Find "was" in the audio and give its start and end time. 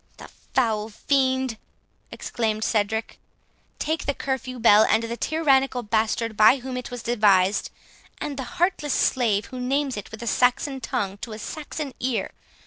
6.89-7.03